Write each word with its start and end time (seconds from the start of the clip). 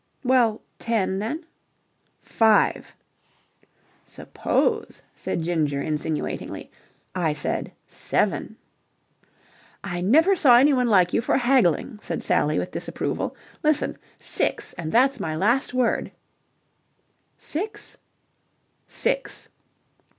"Well, 0.23 0.63
ten, 0.79 1.19
then?" 1.19 1.45
"Five!" 2.23 2.95
"Suppose," 4.03 5.03
said 5.13 5.43
Ginger 5.43 5.79
insinuatingly, 5.79 6.71
"I 7.13 7.33
said 7.33 7.71
seven?" 7.85 8.57
"I 9.83 10.01
never 10.01 10.35
saw 10.35 10.57
anyone 10.57 10.87
like 10.87 11.13
you 11.13 11.21
for 11.21 11.37
haggling," 11.37 11.99
said 12.01 12.23
Sally 12.23 12.57
with 12.57 12.71
disapproval. 12.71 13.35
"Listen! 13.61 13.95
Six. 14.17 14.73
And 14.73 14.91
that's 14.91 15.19
my 15.19 15.35
last 15.35 15.71
word." 15.71 16.11
"Six?" 17.37 17.99
"Six." 18.87 19.49